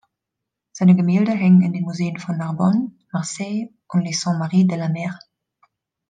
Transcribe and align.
Seine 0.71 0.95
Gemälde 0.95 1.29
hängen 1.31 1.61
in 1.61 1.73
den 1.73 1.83
Museen 1.83 2.17
von 2.17 2.35
Narbonne, 2.35 2.91
Marseille 3.11 3.69
und 3.87 4.01
Les 4.01 4.19
Saintes-Maries-de-la-Mer. 4.21 5.19